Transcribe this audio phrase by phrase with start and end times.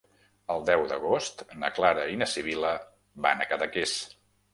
[0.51, 2.71] El deu d'agost na Clara i na Sibil·la
[3.27, 3.95] van a Cadaqués.